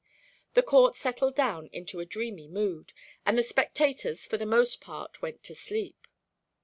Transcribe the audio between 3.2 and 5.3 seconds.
and the spectators for the most part